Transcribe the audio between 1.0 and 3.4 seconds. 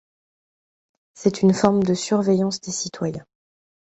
C'est une forme de surveillance des citoyens.